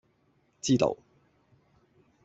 [0.61, 0.97] 知道